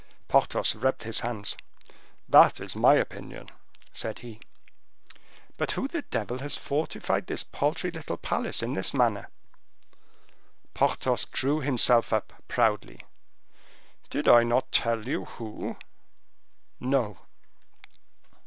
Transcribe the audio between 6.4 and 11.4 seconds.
fortified this paltry little place in this manner?" Porthos